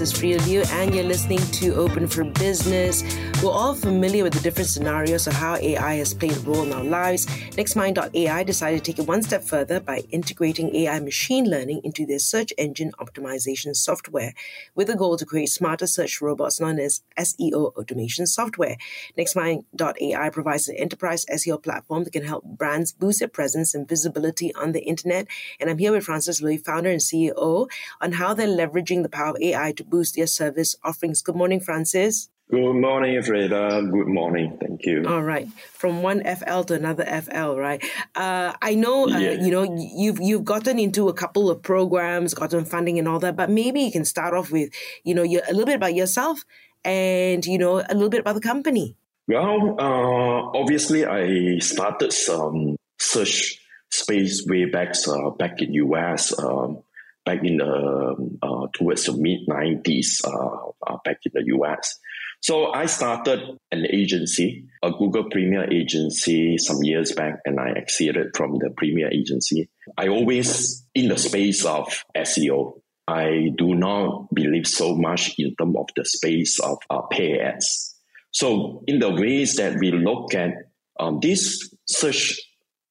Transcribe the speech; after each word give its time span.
Is 0.00 0.14
Freda 0.14 0.46
Liu, 0.46 0.62
and 0.70 0.94
you're 0.94 1.04
listening 1.04 1.40
to 1.60 1.74
Open 1.74 2.08
for 2.08 2.24
Business. 2.24 3.02
We're 3.42 3.50
all 3.50 3.74
familiar 3.74 4.24
with 4.24 4.32
the 4.32 4.40
different 4.40 4.70
scenarios 4.70 5.26
of 5.26 5.34
how 5.34 5.56
AI 5.56 5.96
has 5.96 6.14
played 6.14 6.36
a 6.36 6.40
role 6.40 6.62
in 6.62 6.72
our 6.72 6.84
lives. 6.84 7.26
NextMind.ai 7.26 8.42
decided 8.44 8.82
to 8.82 8.92
take 8.92 8.98
it 8.98 9.06
one 9.06 9.22
step 9.22 9.42
further 9.42 9.78
by 9.78 9.98
integrating 10.10 10.74
AI 10.74 11.00
machine 11.00 11.50
learning 11.50 11.82
into 11.84 12.06
their 12.06 12.18
search 12.18 12.50
engine 12.56 12.92
optimization 12.98 13.76
software 13.76 14.32
with 14.74 14.86
the 14.86 14.96
goal 14.96 15.18
to 15.18 15.26
create 15.26 15.50
smarter 15.50 15.86
search 15.86 16.22
robots 16.22 16.60
known 16.60 16.78
as 16.78 17.02
SEO 17.18 17.74
automation 17.76 18.26
software. 18.26 18.78
NextMind.ai 19.18 20.30
provides 20.30 20.66
an 20.68 20.76
enterprise 20.76 21.26
SEO 21.26 21.62
platform 21.62 22.04
that 22.04 22.14
can 22.14 22.24
help 22.24 22.44
brands 22.44 22.92
boost 22.92 23.18
their 23.18 23.28
presence 23.28 23.74
and 23.74 23.86
visibility 23.86 24.54
on 24.54 24.72
the 24.72 24.80
internet. 24.80 25.26
And 25.58 25.68
I'm 25.68 25.78
here 25.78 25.92
with 25.92 26.04
Francis 26.04 26.40
Lui, 26.40 26.56
founder 26.56 26.90
and 26.90 27.00
CEO, 27.00 27.68
on 28.00 28.12
how 28.12 28.32
they're 28.32 28.48
leveraging 28.48 29.02
the 29.02 29.10
power 29.10 29.30
of 29.30 29.42
AI 29.42 29.72
to 29.72 29.89
boost 29.90 30.16
their 30.16 30.26
service 30.26 30.76
offerings. 30.82 31.22
Good 31.22 31.36
morning, 31.36 31.60
Francis. 31.60 32.30
Good 32.50 32.80
morning, 32.80 33.14
Freda. 33.22 33.90
Good 33.92 34.08
morning. 34.08 34.58
Thank 34.60 34.84
you. 34.84 35.04
All 35.06 35.22
right, 35.22 35.46
from 35.72 36.02
one 36.02 36.22
FL 36.24 36.62
to 36.62 36.74
another 36.74 37.04
FL, 37.04 37.54
right? 37.54 37.84
Uh, 38.16 38.54
I 38.60 38.74
know, 38.74 39.04
uh, 39.04 39.18
yeah. 39.18 39.32
you 39.32 39.52
know, 39.52 39.62
you've 39.62 40.18
you've 40.20 40.44
gotten 40.44 40.78
into 40.78 41.08
a 41.08 41.14
couple 41.14 41.48
of 41.48 41.62
programs, 41.62 42.34
gotten 42.34 42.64
funding 42.64 42.98
and 42.98 43.06
all 43.06 43.20
that, 43.20 43.36
but 43.36 43.50
maybe 43.50 43.82
you 43.82 43.92
can 43.92 44.04
start 44.04 44.34
off 44.34 44.50
with, 44.50 44.70
you 45.04 45.14
know, 45.14 45.22
a 45.22 45.52
little 45.52 45.66
bit 45.66 45.76
about 45.76 45.94
yourself 45.94 46.44
and 46.84 47.44
you 47.46 47.58
know 47.58 47.78
a 47.78 47.94
little 47.94 48.08
bit 48.08 48.20
about 48.20 48.34
the 48.34 48.40
company. 48.40 48.96
Well, 49.28 49.76
uh, 49.78 50.58
obviously, 50.58 51.06
I 51.06 51.58
started 51.58 52.12
some 52.12 52.76
search 52.98 53.60
space 53.90 54.44
way 54.46 54.64
back 54.64 54.94
uh, 55.06 55.30
back 55.30 55.62
in 55.62 55.74
US. 55.74 56.36
Um, 56.38 56.82
back 57.30 57.44
in 57.44 57.58
the 57.58 58.38
uh, 58.42 58.66
towards 58.74 59.04
the 59.04 59.12
mid 59.16 59.46
90s 59.48 60.24
uh, 60.24 60.70
uh, 60.86 60.98
back 61.04 61.18
in 61.24 61.32
the 61.34 61.44
US. 61.56 61.98
So 62.42 62.72
I 62.72 62.86
started 62.86 63.40
an 63.70 63.86
agency, 63.90 64.66
a 64.82 64.90
Google 64.90 65.28
Premier 65.30 65.70
agency 65.70 66.56
some 66.58 66.82
years 66.82 67.12
back, 67.12 67.40
and 67.44 67.60
I 67.60 67.72
exited 67.76 68.36
from 68.36 68.54
the 68.54 68.70
Premier 68.76 69.10
agency. 69.12 69.68
I 69.96 70.08
always 70.08 70.84
in 70.94 71.08
the 71.08 71.18
space 71.18 71.64
of 71.64 72.04
SEO. 72.16 72.80
I 73.06 73.50
do 73.56 73.74
not 73.74 74.32
believe 74.34 74.66
so 74.66 74.96
much 74.96 75.34
in 75.38 75.54
terms 75.56 75.76
of 75.76 75.86
the 75.96 76.04
space 76.04 76.58
of 76.60 76.78
uh, 76.88 77.02
pay 77.02 77.38
ads. 77.38 77.94
So 78.32 78.82
in 78.86 79.00
the 79.00 79.10
ways 79.10 79.56
that 79.56 79.78
we 79.78 79.90
look 79.90 80.34
at 80.34 80.54
um, 80.98 81.18
this 81.20 81.74
search 81.86 82.40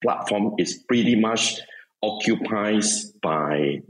platform 0.02 0.54
is 0.58 0.84
pretty 0.88 1.16
much 1.16 1.60
occupied 2.02 2.84
by 3.22 3.82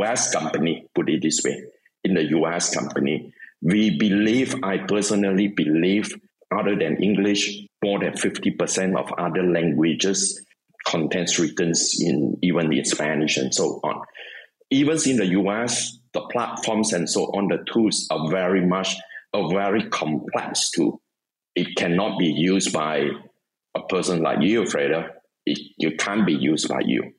US 0.00 0.32
company, 0.32 0.86
put 0.94 1.08
it 1.08 1.22
this 1.22 1.40
way. 1.44 1.62
In 2.04 2.14
the 2.14 2.24
US 2.38 2.74
company, 2.74 3.32
we 3.62 3.98
believe, 3.98 4.54
I 4.62 4.78
personally 4.78 5.48
believe, 5.48 6.14
other 6.56 6.76
than 6.76 7.02
English, 7.02 7.66
more 7.82 7.98
than 8.00 8.12
50% 8.12 8.98
of 8.98 9.12
other 9.18 9.42
languages 9.42 10.40
contents 10.86 11.38
written 11.38 11.72
in 12.00 12.38
even 12.42 12.72
in 12.72 12.84
Spanish 12.84 13.36
and 13.36 13.52
so 13.52 13.80
on. 13.82 14.02
Even 14.70 14.98
in 15.06 15.16
the 15.16 15.26
US, 15.40 15.98
the 16.12 16.20
platforms 16.32 16.92
and 16.92 17.08
so 17.10 17.24
on, 17.24 17.48
the 17.48 17.64
tools 17.72 18.06
are 18.10 18.30
very 18.30 18.64
much 18.64 18.96
a 19.34 19.48
very 19.48 19.88
complex 19.90 20.70
tool. 20.70 21.00
It 21.54 21.76
cannot 21.76 22.18
be 22.18 22.26
used 22.26 22.72
by 22.72 23.08
a 23.74 23.82
person 23.88 24.22
like 24.22 24.42
you, 24.42 24.62
Freda. 24.62 25.10
It, 25.44 25.98
can't 25.98 26.26
be 26.26 26.34
used 26.34 26.68
by 26.68 26.80
you 26.84 27.12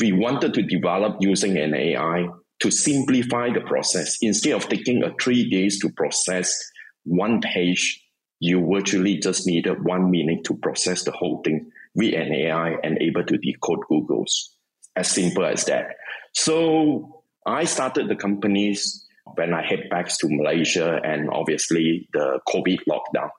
we 0.00 0.12
wanted 0.12 0.54
to 0.54 0.62
develop 0.62 1.16
using 1.20 1.56
an 1.58 1.74
AI 1.74 2.26
to 2.60 2.70
simplify 2.70 3.52
the 3.52 3.60
process. 3.60 4.18
Instead 4.22 4.52
of 4.52 4.68
taking 4.68 5.02
a 5.02 5.12
three 5.20 5.48
days 5.50 5.78
to 5.80 5.90
process 5.90 6.56
one 7.04 7.40
page, 7.40 8.02
you 8.40 8.66
virtually 8.72 9.18
just 9.18 9.46
needed 9.46 9.84
one 9.84 10.10
minute 10.10 10.44
to 10.44 10.56
process 10.56 11.04
the 11.04 11.12
whole 11.12 11.42
thing 11.44 11.70
with 11.94 12.14
an 12.14 12.32
AI 12.32 12.76
and 12.82 12.98
able 13.00 13.24
to 13.24 13.36
decode 13.38 13.80
Google's. 13.88 14.56
As 14.94 15.10
simple 15.10 15.44
as 15.44 15.64
that. 15.66 15.86
So 16.34 17.24
I 17.46 17.64
started 17.64 18.08
the 18.08 18.16
companies 18.16 19.06
when 19.34 19.54
I 19.54 19.66
head 19.66 19.88
back 19.90 20.08
to 20.08 20.28
Malaysia 20.28 21.00
and 21.02 21.30
obviously 21.30 22.08
the 22.12 22.40
COVID 22.48 22.80
lockdown. 22.88 23.30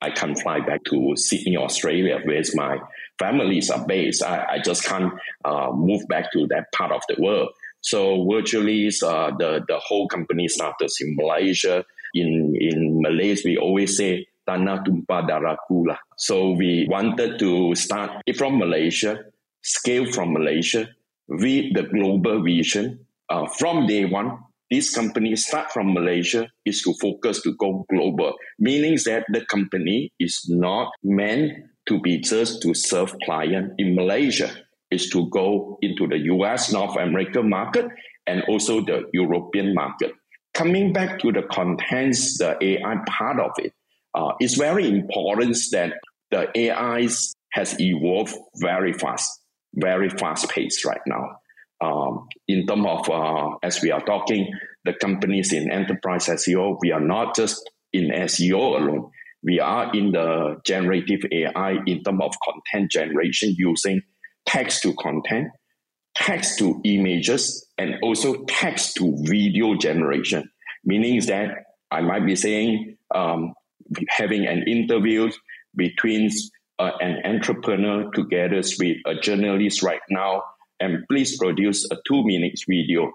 I 0.00 0.10
can't 0.10 0.38
fly 0.38 0.60
back 0.60 0.84
to 0.90 1.14
Sydney, 1.16 1.56
Australia, 1.56 2.20
where 2.24 2.42
my 2.54 2.78
families 3.18 3.70
are 3.70 3.84
based. 3.86 4.22
I, 4.22 4.46
I 4.54 4.58
just 4.60 4.84
can't 4.84 5.12
uh, 5.44 5.70
move 5.74 6.06
back 6.08 6.32
to 6.32 6.46
that 6.48 6.70
part 6.72 6.92
of 6.92 7.02
the 7.08 7.20
world. 7.20 7.50
So 7.80 8.26
virtually, 8.30 8.88
uh, 8.88 9.30
the 9.38 9.64
the 9.66 9.78
whole 9.78 10.08
company 10.08 10.48
started 10.48 10.90
in 11.00 11.16
Malaysia. 11.16 11.84
In 12.14 12.56
in 12.58 13.02
Malaysia, 13.02 13.42
we 13.44 13.56
always 13.58 13.96
say 13.96 14.26
tanah 14.48 14.82
tumpah 14.82 15.28
darahku 15.28 15.86
lah. 15.86 15.98
So 16.16 16.52
we 16.56 16.86
wanted 16.88 17.38
to 17.38 17.74
start 17.74 18.22
from 18.34 18.58
Malaysia, 18.58 19.30
scale 19.62 20.10
from 20.10 20.32
Malaysia, 20.32 20.88
with 21.28 21.74
the 21.74 21.84
global 21.84 22.42
vision. 22.42 23.04
Uh, 23.28 23.44
from 23.60 23.84
day 23.86 24.08
one, 24.08 24.40
this 24.70 24.94
company 24.94 25.34
start 25.36 25.72
from 25.72 25.94
Malaysia 25.94 26.48
is 26.64 26.82
to 26.82 26.92
focus 27.00 27.40
to 27.42 27.54
go 27.56 27.86
global, 27.90 28.34
meaning 28.58 28.98
that 29.06 29.24
the 29.32 29.44
company 29.46 30.12
is 30.20 30.44
not 30.48 30.92
meant 31.02 31.52
to 31.88 32.00
be 32.00 32.18
just 32.18 32.60
to 32.62 32.74
serve 32.74 33.16
client 33.24 33.72
in 33.78 33.94
Malaysia. 33.94 34.50
Is 34.90 35.10
to 35.10 35.28
go 35.28 35.78
into 35.82 36.06
the 36.06 36.16
US, 36.32 36.72
North 36.72 36.96
American 36.96 37.50
market, 37.50 37.86
and 38.26 38.42
also 38.48 38.80
the 38.80 39.04
European 39.12 39.74
market. 39.74 40.12
Coming 40.54 40.94
back 40.94 41.18
to 41.20 41.30
the 41.30 41.42
contents, 41.42 42.38
the 42.38 42.56
AI 42.58 42.96
part 43.06 43.38
of 43.38 43.50
it, 43.58 43.74
uh, 44.14 44.32
it's 44.40 44.54
very 44.54 44.88
important 44.88 45.56
that 45.72 45.92
the 46.30 46.48
AI 46.58 47.06
has 47.52 47.78
evolved 47.78 48.34
very 48.56 48.92
fast, 48.94 49.40
very 49.74 50.08
fast 50.08 50.48
paced 50.48 50.84
right 50.86 51.04
now. 51.06 51.36
Um, 51.80 52.26
in 52.48 52.66
terms 52.66 52.86
of, 52.86 53.08
uh, 53.08 53.56
as 53.62 53.80
we 53.82 53.92
are 53.92 54.00
talking, 54.00 54.52
the 54.84 54.94
companies 54.94 55.52
in 55.52 55.70
enterprise 55.70 56.26
SEO, 56.26 56.78
we 56.80 56.92
are 56.92 57.00
not 57.00 57.36
just 57.36 57.68
in 57.92 58.10
SEO 58.10 58.80
alone. 58.80 59.10
We 59.42 59.60
are 59.60 59.94
in 59.94 60.12
the 60.12 60.56
generative 60.64 61.20
AI 61.30 61.78
in 61.86 62.02
terms 62.02 62.20
of 62.22 62.34
content 62.44 62.90
generation 62.90 63.54
using 63.56 64.02
text 64.46 64.82
to 64.82 64.94
content, 64.94 65.48
text 66.14 66.58
to 66.58 66.80
images, 66.84 67.66
and 67.76 67.96
also 68.02 68.44
text 68.46 68.96
to 68.96 69.16
video 69.22 69.76
generation. 69.76 70.50
Meaning 70.84 71.20
that 71.26 71.50
I 71.90 72.00
might 72.00 72.26
be 72.26 72.34
saying 72.34 72.96
um, 73.14 73.54
having 74.08 74.46
an 74.46 74.64
interview 74.66 75.30
between 75.76 76.30
uh, 76.78 76.92
an 77.00 77.20
entrepreneur 77.24 78.10
together 78.10 78.62
with 78.78 78.96
a 79.06 79.14
journalist 79.14 79.82
right 79.82 80.00
now, 80.10 80.42
and 80.80 81.04
please 81.08 81.36
produce 81.36 81.86
a 81.90 81.96
two 82.06 82.24
minutes 82.24 82.64
video. 82.68 83.12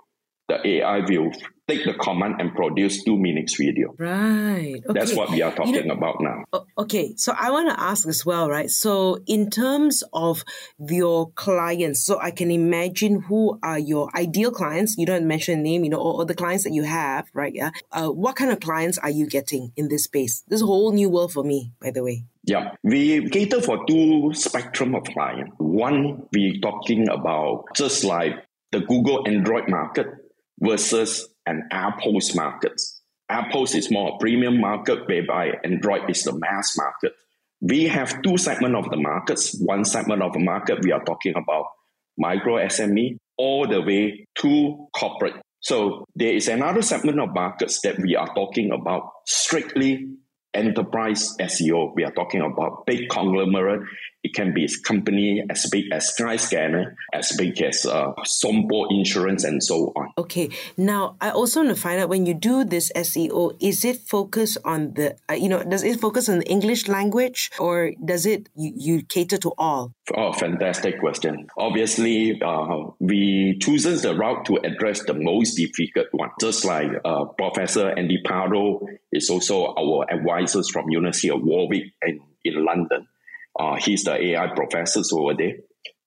The 0.49 0.65
AI 0.67 0.99
will 0.99 1.31
take 1.67 1.85
the 1.85 1.93
command 1.93 2.35
and 2.39 2.53
produce 2.53 3.03
two 3.03 3.17
minutes 3.17 3.55
video. 3.55 3.95
Right. 3.97 4.81
Okay. 4.85 4.99
That's 4.99 5.15
what 5.15 5.31
we 5.31 5.41
are 5.41 5.53
talking 5.53 5.75
you 5.75 5.85
know, 5.85 5.93
about 5.95 6.17
now. 6.19 6.43
Okay. 6.77 7.13
So 7.15 7.33
I 7.37 7.51
want 7.51 7.69
to 7.69 7.79
ask 7.79 8.07
as 8.07 8.25
well, 8.25 8.49
right? 8.49 8.69
So 8.69 9.19
in 9.27 9.49
terms 9.49 10.03
of 10.11 10.43
your 10.77 11.31
clients, 11.31 12.05
so 12.05 12.19
I 12.19 12.31
can 12.31 12.51
imagine 12.51 13.21
who 13.21 13.59
are 13.63 13.79
your 13.79 14.09
ideal 14.15 14.51
clients. 14.51 14.97
You 14.97 15.05
don't 15.05 15.27
mention 15.27 15.63
name, 15.63 15.83
you 15.83 15.89
know, 15.89 15.99
or, 15.99 16.15
or 16.15 16.25
the 16.25 16.35
clients 16.35 16.65
that 16.65 16.73
you 16.73 16.83
have, 16.83 17.29
right? 17.33 17.53
Yeah. 17.53 17.71
Uh, 17.91 18.09
what 18.09 18.35
kind 18.35 18.51
of 18.51 18.59
clients 18.59 18.97
are 18.97 19.09
you 19.09 19.27
getting 19.27 19.71
in 19.77 19.87
this 19.87 20.03
space? 20.03 20.43
This 20.47 20.57
is 20.57 20.63
a 20.63 20.67
whole 20.67 20.91
new 20.91 21.09
world 21.09 21.31
for 21.31 21.43
me, 21.43 21.71
by 21.81 21.91
the 21.91 22.03
way. 22.03 22.25
Yeah, 22.45 22.71
we 22.83 23.29
cater 23.29 23.61
for 23.61 23.85
two 23.87 24.33
spectrum 24.33 24.95
of 24.95 25.05
clients. 25.05 25.53
One, 25.59 26.27
we 26.33 26.59
talking 26.59 27.07
about 27.07 27.67
just 27.73 28.03
like 28.03 28.33
the 28.73 28.81
Google 28.81 29.25
Android 29.25 29.69
market 29.69 30.07
versus 30.59 31.29
an 31.45 31.67
Apple's 31.71 32.35
market. 32.35 32.81
Apple's 33.29 33.75
is 33.75 33.91
more 33.91 34.15
a 34.15 34.17
premium 34.19 34.59
market, 34.59 35.07
whereby 35.07 35.53
Android 35.63 36.09
is 36.09 36.23
the 36.23 36.37
mass 36.37 36.77
market. 36.77 37.13
We 37.61 37.85
have 37.85 38.21
two 38.21 38.37
segments 38.37 38.77
of 38.77 38.91
the 38.91 38.97
markets. 38.97 39.57
One 39.59 39.85
segment 39.85 40.21
of 40.21 40.33
the 40.33 40.39
market 40.39 40.83
we 40.83 40.91
are 40.91 41.03
talking 41.03 41.33
about 41.35 41.65
micro 42.17 42.57
SME 42.57 43.17
all 43.37 43.67
the 43.67 43.81
way 43.81 44.27
to 44.39 44.87
corporate. 44.93 45.35
So 45.61 46.05
there 46.15 46.33
is 46.33 46.49
another 46.49 46.81
segment 46.81 47.19
of 47.19 47.33
markets 47.33 47.79
that 47.83 47.97
we 47.99 48.15
are 48.15 48.33
talking 48.35 48.71
about 48.71 49.09
strictly 49.25 50.09
enterprise 50.53 51.35
SEO. 51.39 51.93
We 51.95 52.03
are 52.03 52.11
talking 52.11 52.41
about 52.41 52.85
big 52.85 53.09
conglomerate 53.09 53.81
It 54.23 54.33
can 54.33 54.53
be 54.53 54.65
a 54.65 54.69
company 54.83 55.43
as 55.49 55.67
big 55.69 55.91
as 55.91 56.13
Skyscanner, 56.17 56.95
as 57.13 57.35
big 57.37 57.61
as 57.61 57.85
uh, 57.85 58.13
Sompo 58.23 58.87
Insurance, 58.89 59.43
and 59.43 59.61
so 59.61 59.91
on. 59.95 60.13
Okay. 60.17 60.49
Now, 60.77 61.17
I 61.19 61.31
also 61.31 61.63
want 61.63 61.75
to 61.75 61.81
find 61.81 61.99
out 61.99 62.09
when 62.09 62.25
you 62.25 62.33
do 62.33 62.63
this 62.63 62.91
SEO, 62.95 63.57
is 63.59 63.83
it 63.83 63.97
focused 63.97 64.57
on 64.63 64.93
the, 64.93 65.15
uh, 65.29 65.33
you 65.33 65.49
know, 65.49 65.63
does 65.63 65.83
it 65.83 65.99
focus 65.99 66.29
on 66.29 66.39
the 66.39 66.49
English 66.49 66.87
language 66.87 67.51
or 67.59 67.91
does 68.03 68.25
it, 68.25 68.49
you, 68.55 68.71
you 68.75 69.03
cater 69.03 69.37
to 69.37 69.51
all? 69.57 69.93
Oh, 70.15 70.31
fantastic 70.33 70.99
question. 70.99 71.47
Obviously, 71.57 72.41
uh, 72.41 72.91
we 72.99 73.57
chosen 73.61 73.97
the 74.01 74.15
route 74.15 74.45
to 74.45 74.57
address 74.63 75.03
the 75.03 75.13
most 75.13 75.55
difficult 75.55 76.07
one. 76.11 76.29
Just 76.39 76.65
like 76.65 76.89
uh, 77.03 77.25
Professor 77.25 77.89
Andy 77.89 78.21
Pardo 78.23 78.87
is 79.11 79.29
also 79.29 79.73
our 79.75 80.05
advisors 80.09 80.69
from 80.69 80.89
University 80.89 81.29
of 81.29 81.43
Warwick 81.43 81.83
and 82.01 82.21
in 82.43 82.65
London. 82.65 83.07
Uh, 83.59 83.75
he's 83.75 84.03
the 84.03 84.13
AI 84.13 84.47
professor 84.55 85.01
over 85.13 85.33
there. 85.37 85.53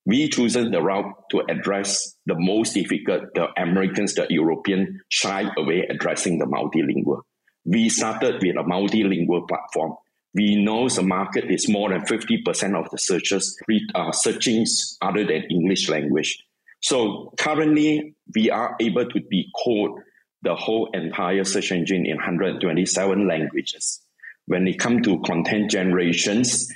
We 0.04 0.28
chosen 0.28 0.70
the 0.70 0.80
route 0.80 1.12
to 1.32 1.42
address 1.48 2.14
the 2.26 2.36
most 2.38 2.74
difficult, 2.74 3.34
the 3.34 3.48
Americans, 3.56 4.14
the 4.14 4.26
European 4.30 5.00
shy 5.08 5.44
away 5.56 5.86
addressing 5.90 6.38
the 6.38 6.46
multilingual. 6.46 7.22
We 7.64 7.88
started 7.88 8.34
with 8.34 8.56
a 8.56 8.62
multilingual 8.62 9.48
platform. 9.48 9.94
We 10.32 10.62
know 10.62 10.88
the 10.88 11.02
market 11.02 11.50
is 11.50 11.68
more 11.68 11.90
than 11.90 12.02
50% 12.02 12.78
of 12.78 12.90
the 12.90 12.98
searches 12.98 13.58
are 13.94 14.10
uh, 14.10 14.12
searchings 14.12 14.96
other 15.00 15.24
than 15.24 15.44
English 15.50 15.88
language. 15.88 16.38
So 16.82 17.32
currently 17.36 18.14
we 18.34 18.50
are 18.50 18.76
able 18.78 19.06
to 19.06 19.20
decode 19.20 20.02
the 20.42 20.54
whole 20.54 20.90
entire 20.92 21.42
search 21.42 21.72
engine 21.72 22.06
in 22.06 22.16
127 22.16 23.26
languages. 23.26 24.02
When 24.46 24.68
it 24.68 24.78
comes 24.78 25.04
to 25.06 25.20
content 25.22 25.70
generations, 25.70 26.72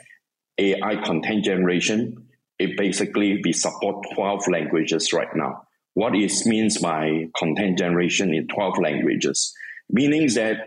AI 0.61 0.97
content 1.03 1.45
generation, 1.45 2.29
it 2.59 2.77
basically 2.77 3.41
we 3.43 3.53
support 3.53 4.05
12 4.15 4.49
languages 4.49 5.13
right 5.13 5.35
now. 5.35 5.63
What 5.95 6.15
it 6.15 6.33
means 6.45 6.79
by 6.79 7.29
content 7.37 7.79
generation 7.79 8.35
in 8.35 8.47
12 8.47 8.79
languages? 8.79 9.53
Meaning 9.89 10.29
that 10.35 10.59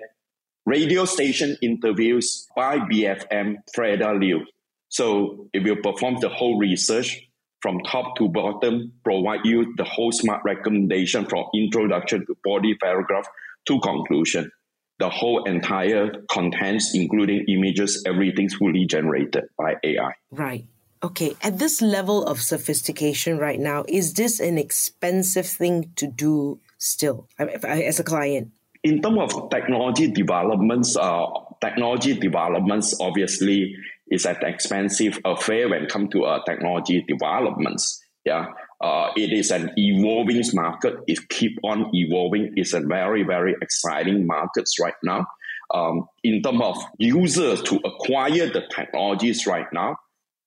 radio 0.66 1.06
station 1.06 1.56
interviews 1.62 2.48
by 2.56 2.80
BFM 2.80 3.58
Freda 3.78 4.20
Liu. 4.20 4.42
So 4.90 5.48
it 5.54 5.64
will 5.64 5.78
perform 5.84 6.18
the 6.20 6.30
whole 6.30 6.58
research 6.58 7.22
from 7.62 7.80
top 7.82 8.16
to 8.18 8.28
bottom, 8.28 8.92
provide 9.04 9.46
you 9.46 9.74
the 9.78 9.86
whole 9.86 10.12
smart 10.12 10.42
recommendation 10.44 11.26
from 11.26 11.46
introduction 11.54 12.26
to 12.26 12.36
body 12.44 12.76
paragraph 12.82 13.26
to 13.68 13.80
conclusion 13.80 14.52
the 15.00 15.10
whole 15.10 15.44
entire 15.44 16.12
contents, 16.30 16.94
including 16.94 17.46
images, 17.48 18.04
everything's 18.06 18.54
fully 18.54 18.86
generated 18.86 19.46
by 19.58 19.76
AI. 19.84 20.14
Right. 20.32 20.66
Okay. 21.04 21.36
At 21.42 21.60
this 21.60 21.82
level 21.82 22.26
of 22.26 22.42
sophistication 22.42 23.38
right 23.38 23.60
now, 23.60 23.84
is 23.88 24.14
this 24.14 24.40
an 24.40 24.58
expensive 24.58 25.46
thing 25.46 25.92
to 25.98 26.08
do 26.08 26.60
still 26.78 27.28
as 27.38 28.00
a 28.00 28.04
client? 28.04 28.52
In 28.84 29.02
terms 29.02 29.34
of 29.34 29.50
technology 29.50 30.08
developments, 30.12 30.96
uh, 30.96 31.26
technology 31.62 32.14
developments 32.16 32.96
obviously 33.00 33.76
is 34.10 34.26
an 34.26 34.38
expensive 34.44 35.20
affair 35.26 35.70
when 35.70 35.84
it 35.84 35.90
comes 35.90 36.10
to 36.12 36.24
uh, 36.24 36.44
technology 36.46 37.04
developments. 37.08 38.02
Yeah, 38.26 38.48
uh, 38.84 39.12
it 39.16 39.32
is 39.32 39.50
an 39.50 39.72
evolving 39.78 40.44
market. 40.54 40.96
It 41.08 41.30
keep 41.30 41.58
on 41.64 41.90
evolving. 41.94 42.52
It's 42.58 42.74
a 42.74 42.82
very, 42.82 43.24
very 43.24 43.56
exciting 43.62 44.28
market 44.28 44.70
right 44.82 44.94
now. 45.02 45.26
Um, 45.74 46.08
in 46.22 46.42
terms 46.44 46.62
of 46.62 46.78
users 47.00 47.62
to 47.64 47.80
acquire 47.86 48.52
the 48.52 48.64
technologies 48.70 49.48
right 49.48 49.68
now, 49.72 49.96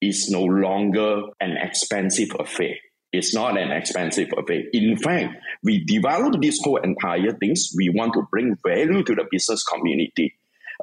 is 0.02 0.28
no 0.30 0.42
longer 0.42 1.22
an 1.40 1.56
expensive 1.56 2.28
affair. 2.38 2.74
It's 3.10 3.34
not 3.34 3.56
an 3.56 3.72
expensive 3.72 4.28
affair. 4.36 4.64
In 4.74 4.98
fact, 4.98 5.36
we 5.62 5.84
develop 5.86 6.42
this 6.42 6.60
whole 6.62 6.76
entire 6.76 7.32
things. 7.32 7.72
We 7.74 7.88
want 7.88 8.12
to 8.14 8.26
bring 8.30 8.58
value 8.62 9.02
to 9.02 9.14
the 9.14 9.24
business 9.30 9.64
community. 9.64 10.34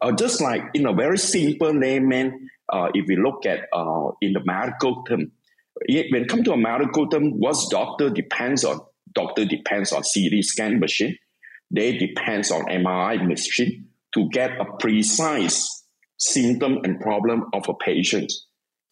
Uh, 0.01 0.11
just 0.13 0.41
like 0.41 0.63
in 0.73 0.87
a 0.87 0.93
very 0.93 1.19
simple 1.19 1.71
layman, 1.71 2.49
uh, 2.67 2.87
if 2.95 3.05
we 3.07 3.15
look 3.15 3.45
at 3.45 3.67
uh, 3.71 4.09
in 4.21 4.33
the 4.33 4.41
medical 4.43 5.03
term, 5.03 5.31
when 5.75 6.21
it 6.23 6.27
comes 6.29 6.43
to 6.43 6.53
a 6.53 6.57
medical 6.57 7.07
term, 7.07 7.31
what 7.39 7.57
doctor 7.69 8.09
depends 8.09 8.63
on? 8.63 8.79
Doctor 9.13 9.45
depends 9.45 9.91
on 9.91 10.01
CT 10.01 10.43
scan 10.43 10.79
machine. 10.79 11.15
They 11.71 11.97
depends 11.97 12.51
on 12.51 12.65
MRI 12.65 13.27
machine 13.27 13.87
to 14.13 14.29
get 14.29 14.51
a 14.59 14.65
precise 14.79 15.83
symptom 16.17 16.79
and 16.83 16.99
problem 16.99 17.45
of 17.53 17.67
a 17.67 17.73
patient. 17.73 18.31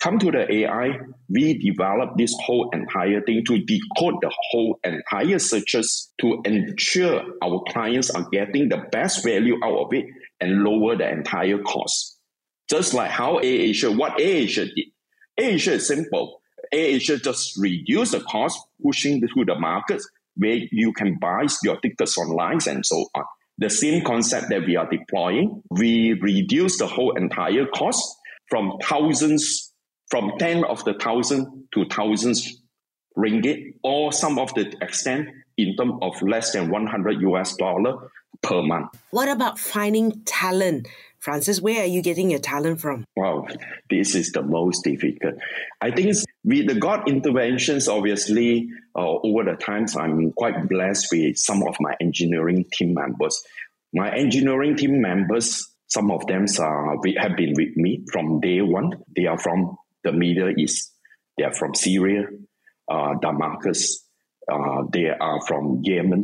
Come 0.01 0.17
to 0.17 0.31
the 0.31 0.51
AI, 0.51 0.97
we 1.29 1.59
develop 1.59 2.17
this 2.17 2.33
whole 2.43 2.71
entire 2.73 3.21
thing 3.21 3.43
to 3.45 3.59
decode 3.59 4.15
the 4.21 4.33
whole 4.49 4.79
entire 4.83 5.37
searches 5.37 6.11
to 6.19 6.41
ensure 6.43 7.21
our 7.43 7.61
clients 7.69 8.09
are 8.09 8.27
getting 8.31 8.69
the 8.69 8.83
best 8.91 9.23
value 9.23 9.57
out 9.63 9.77
of 9.77 9.93
it 9.93 10.05
and 10.39 10.63
lower 10.63 10.95
the 10.95 11.07
entire 11.07 11.59
cost. 11.59 12.17
Just 12.67 12.95
like 12.95 13.11
how 13.11 13.37
AirAsia, 13.39 13.95
what 13.95 14.17
AirAsia 14.17 14.69
did. 14.73 14.87
AirAsia 15.39 15.73
is 15.73 15.87
simple. 15.87 16.40
AirAsia 16.73 17.21
just 17.21 17.57
reduce 17.57 18.11
the 18.11 18.21
cost, 18.21 18.59
pushing 18.83 19.21
to 19.21 19.45
the 19.45 19.55
markets 19.55 20.09
where 20.35 20.59
you 20.71 20.93
can 20.93 21.17
buy 21.19 21.45
your 21.63 21.77
tickets 21.77 22.17
online 22.17 22.59
and 22.67 22.85
so 22.85 23.05
on. 23.15 23.23
The 23.57 23.69
same 23.69 24.03
concept 24.03 24.49
that 24.49 24.65
we 24.65 24.75
are 24.75 24.89
deploying, 24.89 25.61
we 25.69 26.13
reduce 26.13 26.77
the 26.77 26.87
whole 26.87 27.15
entire 27.15 27.65
cost 27.67 28.17
from 28.49 28.77
thousands, 28.81 29.73
from 30.09 30.31
10 30.39 30.63
of 30.63 30.83
the 30.85 30.93
thousand 30.93 31.67
to 31.73 31.85
thousands 31.85 32.61
ringgit, 33.17 33.75
or 33.83 34.11
some 34.13 34.39
of 34.39 34.53
the 34.55 34.73
extent 34.81 35.27
in 35.57 35.75
terms 35.75 35.93
of 36.01 36.21
less 36.21 36.53
than 36.53 36.69
100 36.71 37.21
US 37.21 37.55
dollar 37.57 38.09
per 38.41 38.61
month. 38.61 38.89
What 39.11 39.27
about 39.27 39.59
finding 39.59 40.23
talent? 40.23 40.87
Francis, 41.21 41.61
where 41.61 41.83
are 41.83 41.87
you 41.87 42.01
getting 42.01 42.31
your 42.31 42.39
talent 42.39 42.81
from? 42.81 43.05
Wow, 43.15 43.45
this 43.91 44.15
is 44.15 44.31
the 44.31 44.41
most 44.41 44.83
difficult. 44.83 45.35
I 45.79 45.91
think 45.91 46.15
with 46.43 46.67
the 46.67 46.75
God 46.75 47.07
interventions, 47.07 47.87
obviously, 47.87 48.69
uh, 48.95 49.07
over 49.23 49.43
the 49.43 49.55
times, 49.55 49.95
I'm 49.95 50.31
quite 50.31 50.67
blessed 50.67 51.09
with 51.11 51.37
some 51.37 51.61
of 51.61 51.75
my 51.79 51.95
engineering 52.01 52.65
team 52.73 52.95
members. 52.95 53.43
My 53.93 54.11
engineering 54.11 54.75
team 54.75 54.99
members, 54.99 55.69
some 55.85 56.09
of 56.09 56.25
them 56.25 56.45
are, 56.59 56.97
have 57.19 57.37
been 57.37 57.53
with 57.55 57.77
me 57.77 58.03
from 58.11 58.39
day 58.39 58.61
one. 58.61 58.93
They 59.15 59.27
are 59.27 59.37
from 59.37 59.77
the 60.03 60.11
Middle 60.11 60.57
East. 60.57 60.91
They 61.37 61.43
are 61.43 61.53
from 61.53 61.75
Syria, 61.75 62.23
uh, 62.89 63.13
Damascus. 63.21 64.03
Uh, 64.51 64.85
they 64.91 65.09
are 65.09 65.39
from 65.45 65.81
Yemen. 65.83 66.23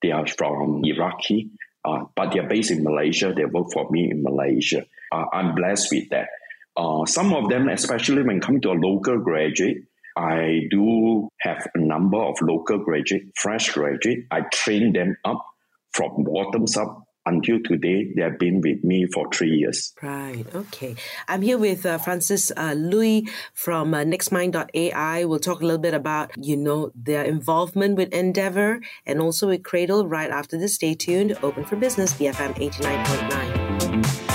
They 0.00 0.12
are 0.12 0.28
from 0.28 0.82
Iraqi. 0.84 1.50
Uh, 1.84 2.04
but 2.14 2.32
they're 2.32 2.48
based 2.48 2.70
in 2.70 2.84
Malaysia. 2.84 3.32
They 3.34 3.44
work 3.44 3.72
for 3.72 3.90
me 3.90 4.10
in 4.10 4.22
Malaysia. 4.22 4.86
Uh, 5.10 5.24
I'm 5.32 5.54
blessed 5.54 5.88
with 5.90 6.08
that. 6.10 6.28
Uh, 6.76 7.04
some 7.06 7.34
of 7.34 7.48
them, 7.48 7.68
especially 7.68 8.22
when 8.22 8.40
comes 8.40 8.62
to 8.62 8.70
a 8.70 8.78
local 8.78 9.18
graduate, 9.18 9.84
I 10.16 10.66
do 10.70 11.28
have 11.40 11.66
a 11.74 11.78
number 11.78 12.18
of 12.18 12.36
local 12.42 12.78
graduate, 12.78 13.32
fresh 13.34 13.72
graduate. 13.72 14.26
I 14.30 14.42
train 14.52 14.92
them 14.92 15.16
up 15.24 15.44
from 15.92 16.24
bottoms 16.24 16.76
up 16.76 17.01
until 17.24 17.58
today, 17.62 18.12
they 18.14 18.22
have 18.22 18.38
been 18.38 18.60
with 18.60 18.82
me 18.82 19.06
for 19.06 19.28
three 19.32 19.50
years. 19.50 19.92
Right. 20.02 20.44
Okay. 20.54 20.96
I'm 21.28 21.42
here 21.42 21.58
with 21.58 21.86
uh, 21.86 21.98
Francis 21.98 22.50
uh, 22.56 22.74
Lui 22.76 23.28
from 23.52 23.94
uh, 23.94 23.98
NextMind.ai. 23.98 25.24
We'll 25.24 25.38
talk 25.38 25.60
a 25.60 25.64
little 25.64 25.80
bit 25.80 25.94
about, 25.94 26.32
you 26.36 26.56
know, 26.56 26.92
their 26.94 27.24
involvement 27.24 27.96
with 27.96 28.12
Endeavor 28.12 28.80
and 29.06 29.20
also 29.20 29.48
with 29.48 29.62
Cradle 29.62 30.06
right 30.06 30.30
after 30.30 30.58
this. 30.58 30.74
Stay 30.74 30.94
tuned. 30.94 31.36
Open 31.42 31.64
for 31.64 31.76
Business, 31.76 32.14
BFM 32.14 32.54
89.9. 32.54 34.31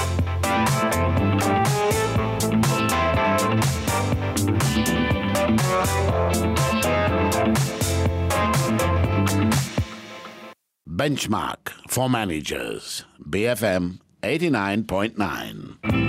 Benchmark 10.97 11.73
for 11.87 12.09
Managers, 12.09 13.05
BFM 13.23 13.99
89.9. 14.23 16.06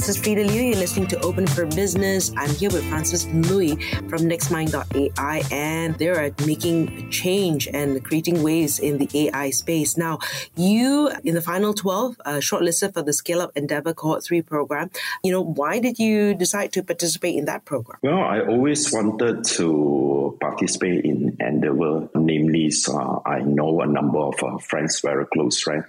this 0.00 0.16
is 0.16 0.16
Freda 0.16 0.46
Liu. 0.46 0.62
You're 0.62 0.76
listening 0.76 1.08
to 1.08 1.20
Open 1.20 1.46
for 1.46 1.66
Business. 1.66 2.32
I'm 2.34 2.48
here 2.54 2.70
with 2.70 2.82
Francis 2.88 3.26
Lui 3.26 3.76
from 4.08 4.20
NextMind.ai, 4.20 5.42
and 5.50 5.94
they're 5.96 6.34
making 6.46 7.10
change 7.10 7.68
and 7.68 8.02
creating 8.02 8.42
waves 8.42 8.78
in 8.78 8.96
the 8.96 9.10
AI 9.14 9.50
space. 9.50 9.98
Now, 9.98 10.18
you, 10.56 11.10
in 11.22 11.34
the 11.34 11.42
final 11.42 11.74
12, 11.74 12.16
uh, 12.24 12.30
shortlisted 12.36 12.94
for 12.94 13.02
the 13.02 13.12
Scale 13.12 13.42
Up 13.42 13.52
Endeavor 13.54 13.92
Cohort 13.92 14.24
3 14.24 14.40
program. 14.40 14.90
You 15.22 15.32
know, 15.32 15.42
why 15.42 15.80
did 15.80 15.98
you 15.98 16.32
decide 16.32 16.72
to 16.72 16.82
participate 16.82 17.34
in 17.34 17.44
that 17.44 17.66
program? 17.66 17.98
Well, 18.02 18.20
I 18.20 18.40
always 18.40 18.90
wanted 18.90 19.44
to 19.56 20.38
participate 20.40 21.04
in 21.04 21.36
Endeavor, 21.40 22.08
namely, 22.14 22.72
uh, 22.88 23.18
I 23.26 23.40
know 23.40 23.82
a 23.82 23.86
number 23.86 24.20
of 24.20 24.42
uh, 24.42 24.56
friends, 24.56 25.00
very 25.00 25.26
close 25.26 25.60
friends 25.60 25.84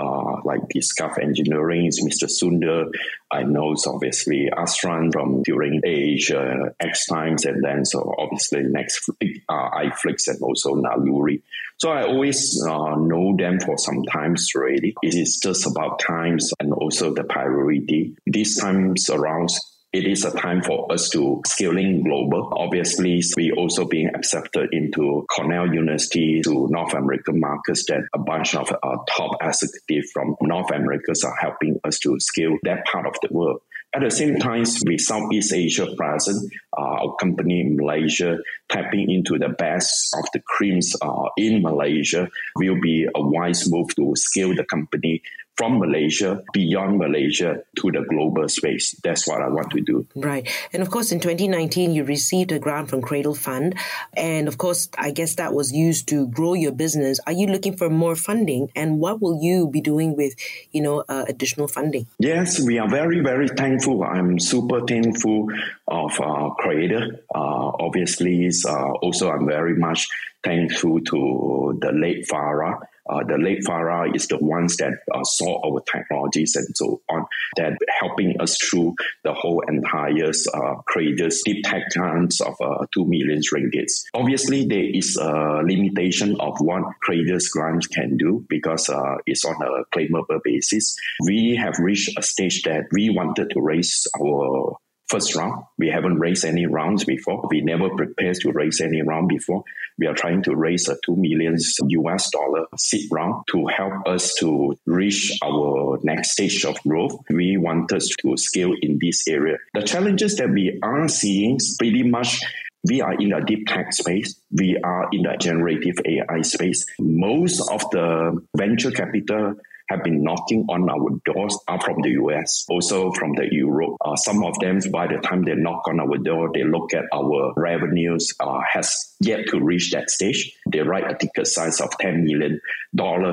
uh, 0.00 0.40
like 0.44 0.68
Discover 0.68 1.20
Engineering 1.20 1.86
is 1.86 2.02
Mr. 2.02 2.28
Sundar. 2.28 2.90
I 3.30 3.42
know 3.42 3.74
obviously 3.86 4.48
Asran 4.56 5.12
from 5.12 5.42
during 5.42 5.80
Age, 5.84 6.30
uh, 6.30 6.70
X 6.80 7.06
Times, 7.06 7.44
and 7.44 7.62
then 7.62 7.84
so 7.84 8.14
obviously 8.18 8.62
next 8.62 9.08
uh, 9.48 9.70
iFlix 9.70 10.28
and 10.28 10.40
also 10.42 10.74
Naluri. 10.74 11.42
So 11.78 11.90
I 11.90 12.04
always 12.04 12.62
uh, 12.62 12.96
know 12.96 13.34
them 13.38 13.58
for 13.60 13.78
some 13.78 14.02
times 14.04 14.50
already. 14.54 14.94
It 15.02 15.14
is 15.14 15.40
just 15.42 15.66
about 15.66 15.98
times 15.98 16.52
and 16.60 16.72
also 16.74 17.14
the 17.14 17.24
priority. 17.24 18.14
These 18.26 18.60
times 18.60 19.08
around 19.08 19.50
it 19.92 20.06
is 20.06 20.24
a 20.24 20.36
time 20.36 20.62
for 20.62 20.92
us 20.92 21.08
to 21.10 21.42
scaling 21.46 22.04
global. 22.04 22.52
Obviously, 22.56 23.22
we 23.36 23.50
also 23.52 23.84
being 23.84 24.08
accepted 24.14 24.68
into 24.72 25.26
Cornell 25.28 25.74
University 25.74 26.40
to 26.42 26.68
North 26.70 26.94
American 26.94 27.40
markets 27.40 27.84
that 27.88 28.02
a 28.14 28.18
bunch 28.18 28.54
of 28.54 28.70
uh, 28.70 28.96
top 29.08 29.36
executives 29.42 30.10
from 30.12 30.36
North 30.40 30.70
America 30.70 31.12
are 31.24 31.36
helping 31.40 31.80
us 31.82 31.98
to 32.00 32.20
scale 32.20 32.56
that 32.62 32.84
part 32.86 33.06
of 33.06 33.16
the 33.22 33.28
world. 33.32 33.60
At 33.92 34.02
the 34.02 34.10
same 34.12 34.38
time, 34.38 34.64
with 34.86 35.00
Southeast 35.00 35.52
Asia 35.52 35.88
present, 35.96 36.52
uh, 36.78 36.80
our 36.80 37.16
company 37.16 37.60
in 37.60 37.76
Malaysia 37.76 38.38
tapping 38.68 39.10
into 39.10 39.36
the 39.36 39.48
best 39.48 40.14
of 40.16 40.26
the 40.32 40.40
creams 40.46 40.94
uh, 41.02 41.24
in 41.36 41.62
Malaysia 41.62 42.28
will 42.54 42.80
be 42.80 43.08
a 43.12 43.20
wise 43.20 43.68
move 43.68 43.92
to 43.96 44.12
scale 44.14 44.54
the 44.54 44.62
company 44.62 45.22
from 45.60 45.78
Malaysia, 45.78 46.42
beyond 46.54 46.96
Malaysia 46.96 47.60
to 47.76 47.92
the 47.92 48.00
global 48.08 48.48
space. 48.48 48.96
That's 49.04 49.28
what 49.28 49.42
I 49.42 49.48
want 49.48 49.70
to 49.72 49.82
do. 49.82 50.06
Right. 50.16 50.48
And 50.72 50.80
of 50.80 50.88
course, 50.88 51.12
in 51.12 51.20
2019, 51.20 51.92
you 51.92 52.02
received 52.02 52.50
a 52.50 52.58
grant 52.58 52.88
from 52.88 53.02
Cradle 53.02 53.34
Fund. 53.34 53.74
And 54.16 54.48
of 54.48 54.56
course, 54.56 54.88
I 54.96 55.10
guess 55.10 55.34
that 55.34 55.52
was 55.52 55.70
used 55.70 56.08
to 56.08 56.28
grow 56.28 56.54
your 56.54 56.72
business. 56.72 57.20
Are 57.26 57.34
you 57.34 57.46
looking 57.46 57.76
for 57.76 57.90
more 57.90 58.16
funding? 58.16 58.70
And 58.74 59.00
what 59.00 59.20
will 59.20 59.38
you 59.42 59.68
be 59.68 59.82
doing 59.82 60.16
with, 60.16 60.32
you 60.72 60.80
know, 60.80 61.04
uh, 61.06 61.26
additional 61.28 61.68
funding? 61.68 62.06
Yes, 62.18 62.58
we 62.58 62.78
are 62.78 62.88
very, 62.88 63.20
very 63.20 63.48
thankful. 63.48 64.02
I'm 64.02 64.38
super 64.38 64.80
thankful 64.86 65.48
of 65.88 66.18
uh, 66.18 66.56
Cradle. 66.56 67.20
Uh, 67.34 67.84
obviously, 67.84 68.48
uh, 68.66 68.92
also 69.04 69.30
I'm 69.30 69.46
very 69.46 69.76
much 69.76 70.08
thankful 70.42 71.00
to 71.00 71.78
the 71.82 71.92
late 71.92 72.26
Farah 72.32 72.80
uh, 73.10 73.24
the 73.24 73.36
late 73.38 73.64
Farah 73.66 74.14
is 74.14 74.28
the 74.28 74.38
ones 74.38 74.76
that 74.76 74.92
uh, 75.12 75.24
saw 75.24 75.60
our 75.66 75.80
technologies 75.80 76.54
and 76.56 76.66
so 76.76 77.00
on, 77.10 77.26
that 77.56 77.76
helping 78.00 78.40
us 78.40 78.56
through 78.58 78.94
the 79.24 79.32
whole 79.32 79.62
entire 79.66 80.30
uh, 80.54 80.82
Cradle's 80.86 81.42
deep 81.44 81.64
tech 81.64 81.82
grants 81.96 82.40
of 82.40 82.54
uh, 82.60 82.86
2 82.94 83.04
million 83.06 83.40
ringgits. 83.52 84.04
Obviously, 84.14 84.66
there 84.66 84.84
is 84.84 85.16
a 85.16 85.62
limitation 85.64 86.36
of 86.40 86.60
what 86.60 86.84
Cradle's 87.02 87.48
grants 87.48 87.86
can 87.86 88.16
do 88.16 88.44
because 88.48 88.88
uh, 88.88 89.16
it's 89.26 89.44
on 89.44 89.56
a 89.62 89.84
claimable 89.96 90.40
basis. 90.44 90.96
We 91.24 91.58
have 91.60 91.74
reached 91.78 92.16
a 92.16 92.22
stage 92.22 92.62
that 92.62 92.84
we 92.92 93.10
wanted 93.10 93.50
to 93.50 93.60
raise 93.60 94.06
our 94.20 94.76
first 95.10 95.34
round. 95.34 95.64
We 95.76 95.88
haven't 95.88 96.20
raised 96.20 96.44
any 96.44 96.66
rounds 96.66 97.04
before. 97.04 97.48
We 97.50 97.62
never 97.62 97.90
prepared 97.90 98.36
to 98.42 98.52
raise 98.52 98.80
any 98.80 99.02
round 99.02 99.28
before. 99.28 99.64
We 100.00 100.06
are 100.06 100.14
trying 100.14 100.42
to 100.44 100.56
raise 100.56 100.88
a 100.88 100.96
two 101.04 101.14
million 101.14 101.56
US 101.58 102.30
dollar 102.30 102.66
seed 102.76 103.08
round 103.12 103.44
to 103.52 103.66
help 103.66 104.06
us 104.06 104.34
to 104.40 104.78
reach 104.86 105.38
our 105.44 105.98
next 106.02 106.32
stage 106.32 106.64
of 106.64 106.82
growth. 106.82 107.20
We 107.28 107.58
want 107.58 107.92
us 107.92 108.08
to 108.22 108.36
scale 108.38 108.72
in 108.80 108.98
this 109.00 109.28
area. 109.28 109.58
The 109.74 109.82
challenges 109.82 110.36
that 110.36 110.48
we 110.48 110.78
are 110.82 111.06
seeing 111.08 111.58
pretty 111.78 112.02
much 112.02 112.40
we 112.88 113.02
are 113.02 113.12
in 113.12 113.28
the 113.28 113.40
deep 113.40 113.66
tech 113.66 113.92
space. 113.92 114.40
We 114.50 114.78
are 114.82 115.08
in 115.12 115.22
the 115.24 115.36
generative 115.38 115.96
AI 116.04 116.40
space. 116.42 116.86
Most 116.98 117.60
of 117.70 117.82
the 117.90 118.42
venture 118.56 118.90
capital 118.90 119.56
have 119.90 120.04
been 120.04 120.22
knocking 120.22 120.64
on 120.68 120.88
our 120.88 121.10
doors 121.24 121.58
are 121.66 121.80
from 121.80 122.00
the 122.02 122.10
US, 122.10 122.64
also 122.68 123.12
from 123.12 123.34
the 123.34 123.48
Europe. 123.50 123.96
Uh, 124.04 124.14
some 124.16 124.44
of 124.44 124.54
them, 124.60 124.78
by 124.92 125.08
the 125.08 125.18
time 125.18 125.42
they 125.42 125.54
knock 125.54 125.82
on 125.88 125.98
our 125.98 126.16
door, 126.18 126.50
they 126.54 126.64
look 126.64 126.94
at 126.94 127.04
our 127.12 127.52
revenues 127.56 128.32
uh, 128.38 128.60
has 128.72 128.96
yet 129.20 129.40
to 129.48 129.60
reach 129.60 129.90
that 129.90 130.08
stage. 130.08 130.56
They 130.72 130.80
write 130.80 131.10
a 131.10 131.14
ticket 131.14 131.48
size 131.48 131.80
of 131.80 131.90
$10 132.00 132.22
million 132.22 132.60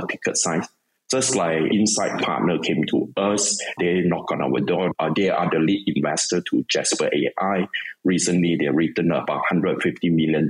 ticket 0.10 0.38
size. 0.38 0.68
Just 1.10 1.36
like 1.36 1.72
Insight 1.72 2.22
Partner 2.22 2.60
came 2.60 2.84
to 2.90 3.12
us, 3.16 3.58
they 3.80 4.02
knock 4.02 4.32
on 4.32 4.42
our 4.42 4.60
door. 4.60 4.92
Uh, 5.00 5.10
they 5.16 5.30
are 5.30 5.50
the 5.50 5.60
lead 5.60 5.84
investor 5.96 6.42
to 6.42 6.66
Jasper 6.70 7.10
AI. 7.14 7.68
Recently, 8.04 8.58
they 8.60 8.68
written 8.68 9.12
about 9.12 9.44
$150 9.52 9.96
million 10.12 10.50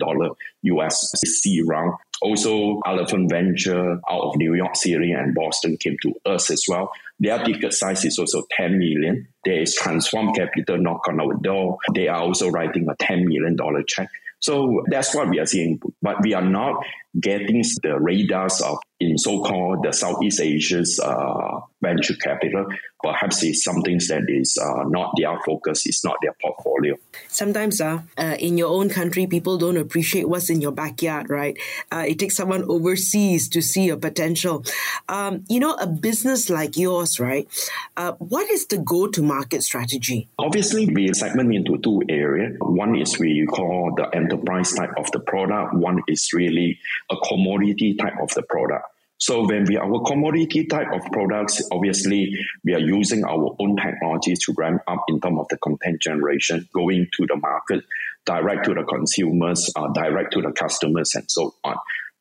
US 0.64 1.12
C 1.26 1.62
round. 1.66 1.94
Also, 2.22 2.82
Elephant 2.88 3.30
Venture 3.30 4.00
out 4.10 4.22
of 4.22 4.38
New 4.38 4.56
York 4.56 4.76
City 4.76 5.12
and 5.12 5.36
Boston 5.36 5.78
came 5.78 5.98
to 6.02 6.14
us 6.26 6.50
as 6.50 6.64
well. 6.68 6.92
Their 7.20 7.44
ticket 7.44 7.74
size 7.74 8.06
is 8.06 8.18
also 8.18 8.44
10 8.58 8.80
million. 8.80 9.28
There 9.46 9.62
is 9.62 9.76
Transform 9.76 10.34
Capital 10.34 10.78
knock 10.80 11.08
on 11.08 11.20
our 11.20 11.36
door. 11.36 11.78
They 11.94 12.08
are 12.08 12.22
also 12.22 12.50
writing 12.50 12.88
a 12.90 12.96
$10 12.96 13.26
million 13.26 13.56
check. 13.88 14.10
So 14.40 14.84
that's 14.90 15.16
what 15.16 15.30
we 15.30 15.40
are 15.40 15.46
seeing. 15.46 15.80
But 16.02 16.18
we 16.22 16.34
are 16.34 16.48
not 16.48 16.84
getting 17.20 17.64
the 17.84 17.98
radars 18.00 18.62
of 18.62 18.78
in 19.00 19.18
so-called 19.18 19.84
the 19.84 19.92
Southeast 19.92 20.42
Asia's 20.42 21.00
uh, 21.00 21.60
venture 21.82 22.16
capital. 22.16 22.66
Perhaps 23.04 23.44
it's 23.44 23.64
something 23.64 24.00
that 24.10 24.26
is 24.28 24.58
uh, 24.58 24.84
not 24.88 25.12
their 25.18 25.40
focus, 25.46 25.86
it's 25.86 26.04
not 26.04 26.18
their 26.24 26.36
portfolio. 26.42 26.96
Sometimes 27.28 27.80
uh, 27.80 28.02
uh, 28.18 28.36
in 28.40 28.58
your 28.58 28.70
own 28.70 28.90
country, 28.90 29.28
people 29.28 29.60
don't 29.60 29.78
appreciate 29.78 30.28
what's 30.28 30.50
in 30.50 30.62
your 30.62 30.72
backyard, 30.72 31.30
right? 31.30 31.56
Uh, 31.92 32.06
it 32.08 32.18
takes 32.18 32.36
someone 32.36 32.64
overseas 32.64 33.50
to 33.50 33.62
see 33.62 33.84
your 33.84 33.98
potential. 33.98 34.66
Um, 35.08 35.46
you 35.48 35.60
know, 35.60 35.76
a 35.76 35.86
business 35.86 36.50
like 36.50 36.76
yours, 36.76 37.20
right? 37.20 37.48
Uh, 37.96 38.14
what 38.14 38.50
is 38.50 38.66
the 38.66 38.80
go-to-market 38.80 39.62
strategy? 39.62 40.28
Obviously, 40.40 40.88
we 40.88 41.14
segment 41.14 41.54
into 41.54 41.78
two 41.78 42.02
areas. 42.10 42.56
One 42.60 42.96
is 42.96 43.20
we 43.20 43.46
call 43.46 43.94
the 43.96 44.10
enterprise 44.16 44.74
type 44.74 44.94
of 44.98 45.12
the 45.12 45.20
product. 45.20 45.76
One 45.76 46.02
is 46.08 46.34
really 46.34 46.80
a 47.12 47.16
commodity 47.28 47.94
type 47.94 48.20
of 48.20 48.34
the 48.34 48.42
product. 48.42 48.87
So 49.20 49.48
when 49.48 49.66
we 49.66 49.78
are 49.78 49.92
our 49.92 50.04
commodity 50.04 50.66
type 50.66 50.92
of 50.94 51.02
products, 51.12 51.62
obviously 51.72 52.36
we 52.64 52.74
are 52.76 52.80
using 52.80 53.24
our 53.24 53.56
own 53.60 53.76
technologies 53.76 54.40
to 54.46 54.54
ramp 54.56 54.82
up 54.88 55.04
in 55.08 55.20
terms 55.20 55.40
of 55.40 55.48
the 55.50 55.58
content 55.58 56.02
generation, 56.02 56.68
going 56.74 57.08
to 57.18 57.26
the 57.26 57.36
market, 57.36 57.84
direct 58.26 58.66
to 58.66 58.76
the 58.76 58.84
consumers, 58.84 59.72
uh, 59.76 59.88
direct 59.94 60.34
to 60.34 60.42
the 60.42 60.52
customers, 60.52 61.16
and 61.16 61.30
so 61.30 61.56
on. 61.64 61.78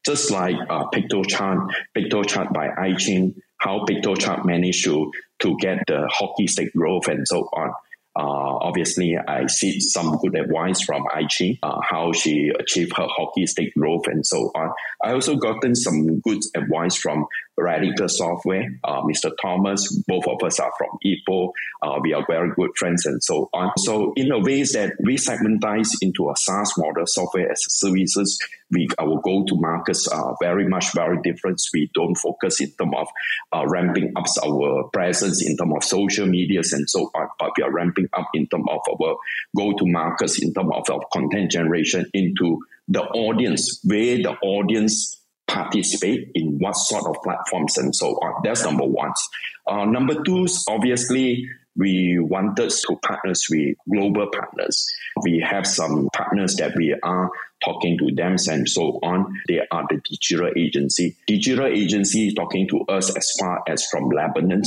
Just 0.07 0.31
like 0.31 0.57
uh, 0.71 0.85
Piktochart, 0.91 1.69
Piktochart 1.95 2.53
by 2.53 2.69
Ai 2.69 2.95
Ching, 2.95 3.35
how 3.59 3.85
Piktochart 3.85 4.47
managed 4.47 4.85
to 4.85 5.13
to 5.41 5.57
get 5.61 5.83
the 5.87 6.09
hockey 6.11 6.47
stick 6.47 6.73
growth 6.73 7.09
and 7.09 7.27
so 7.27 7.41
on. 7.53 7.73
Uh, 8.19 8.57
obviously, 8.63 9.17
I 9.19 9.47
see 9.47 9.79
some 9.81 10.17
good 10.17 10.37
advice 10.37 10.81
from 10.81 11.05
Ai 11.15 11.27
Ching, 11.29 11.59
uh, 11.63 11.81
how 11.83 12.13
she 12.13 12.51
achieved 12.59 12.97
her 12.97 13.07
hockey 13.09 13.47
stick 13.47 13.75
growth 13.75 14.07
and 14.07 14.25
so 14.25 14.51
on. 14.55 14.71
I 15.05 15.13
also 15.13 15.37
gotten 15.37 15.75
some 15.75 16.21
good 16.21 16.41
advice 16.55 16.97
from 16.97 17.27
Radical 17.59 18.09
Software, 18.09 18.69
uh, 18.85 19.03
Mr. 19.03 19.33
Thomas. 19.41 19.91
Both 20.07 20.27
of 20.29 20.43
us 20.43 20.61
are 20.61 20.73
from 20.77 20.99
Ipoh. 21.05 21.53
Uh, 21.83 21.99
we 22.03 22.13
are 22.13 22.25
very 22.27 22.51
good 22.55 22.71
friends 22.77 23.07
and 23.07 23.23
so 23.23 23.49
on. 23.53 23.73
So 23.79 24.13
in 24.17 24.31
a 24.33 24.39
way 24.39 24.63
that 24.63 24.95
we 25.03 25.17
segmentize 25.17 25.91
into 26.03 26.31
a 26.31 26.37
SaaS 26.37 26.75
model, 26.77 27.07
software 27.07 27.51
as 27.51 27.63
services, 27.69 28.39
we 28.71 28.89
our 28.99 29.21
go-to 29.23 29.57
markets 29.57 30.09
are 30.09 30.37
very 30.41 30.69
much 30.69 30.93
very 30.93 31.19
different. 31.23 31.61
We 31.73 31.91
don't 31.95 32.17
focus 32.17 32.61
in 32.61 32.73
terms 32.73 32.95
of 32.97 33.09
uh, 33.53 33.67
ramping 33.67 34.13
up 34.17 34.27
our 34.45 34.89
presence 34.93 35.45
in 35.45 35.57
terms 35.57 35.75
of 35.77 35.85
social 35.85 36.27
medias 36.27 36.73
and 36.73 36.89
so 36.91 37.11
on, 37.15 37.29
but 37.39 37.53
we 37.57 37.63
are 37.63 37.73
ramping 37.73 38.09
up 38.13 38.29
in 38.35 38.47
terms 38.49 38.67
of 38.69 38.81
our 39.01 39.17
go-to 39.57 39.87
markets 39.87 40.43
in 40.43 40.53
terms 40.53 40.71
of 40.73 40.91
our 40.91 41.03
content 41.13 41.51
generation 41.51 42.07
into 42.13 42.59
the 42.89 43.03
audience, 43.03 43.81
where 43.85 44.17
the 44.17 44.37
audience 44.43 45.21
participate 45.47 46.31
in 46.35 46.59
what 46.59 46.77
sort 46.77 47.07
of 47.07 47.23
platforms 47.23 47.79
and 47.79 47.95
so 47.95 48.09
on. 48.09 48.41
That's 48.45 48.65
number 48.65 48.85
one. 48.85 49.13
Uh, 49.67 49.85
number 49.85 50.23
two, 50.23 50.47
obviously, 50.69 51.49
we 51.77 52.19
wanted 52.19 52.71
to 52.71 52.97
partners 53.03 53.47
with 53.51 53.77
global 53.91 54.29
partners. 54.33 54.87
We 55.23 55.41
have 55.41 55.67
some 55.67 56.09
partners 56.15 56.57
that 56.57 56.75
we 56.77 56.97
are 57.03 57.31
talking 57.65 57.99
to 57.99 58.15
them 58.15 58.37
and 58.49 58.69
so 58.69 58.99
on. 59.03 59.41
They 59.49 59.61
are 59.71 59.85
the 59.89 60.01
digital 60.09 60.51
agency. 60.57 61.17
Digital 61.27 61.67
agency 61.67 62.29
is 62.29 62.35
talking 62.35 62.69
to 62.69 62.81
us 62.89 63.15
as 63.15 63.31
far 63.39 63.63
as 63.69 63.87
from 63.87 64.09
Lebanon, 64.09 64.63